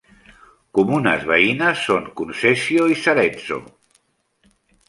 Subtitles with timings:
[0.77, 3.63] Comunes veïnes són Concesio i Sarezzo.